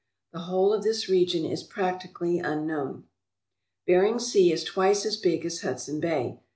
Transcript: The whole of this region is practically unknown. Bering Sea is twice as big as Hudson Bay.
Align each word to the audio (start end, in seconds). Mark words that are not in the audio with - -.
The 0.33 0.39
whole 0.49 0.73
of 0.73 0.81
this 0.81 1.07
region 1.07 1.45
is 1.45 1.61
practically 1.61 2.39
unknown. 2.39 3.03
Bering 3.85 4.17
Sea 4.17 4.51
is 4.51 4.63
twice 4.63 5.05
as 5.05 5.15
big 5.15 5.45
as 5.45 5.61
Hudson 5.61 5.99
Bay. 5.99 6.39